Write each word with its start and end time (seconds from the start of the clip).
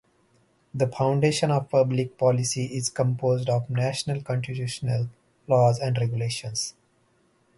The 0.73 0.87
foundation 0.87 1.51
of 1.51 1.69
public 1.69 2.17
policy 2.17 2.65
is 2.65 2.89
composed 2.89 3.51
of 3.51 3.69
national 3.69 4.23
constitutional 4.23 5.09
laws 5.47 5.77
and 5.77 5.95
regulations. 5.95 6.73